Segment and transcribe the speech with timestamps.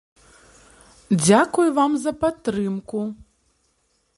[1.25, 2.99] Дзякуй вам за падтрымку!